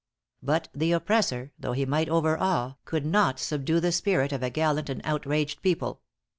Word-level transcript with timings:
But 0.41 0.67
the 0.73 0.93
oppressor, 0.93 1.51
though 1.59 1.73
he 1.73 1.85
might 1.85 2.09
overawe, 2.09 2.73
could 2.85 3.05
not 3.05 3.37
subdue 3.39 3.79
the 3.79 3.91
spirit 3.91 4.31
of 4.31 4.41
a 4.41 4.49
gallant 4.49 4.89
and 4.89 5.01
outraged 5.03 5.61
people. 5.61 6.01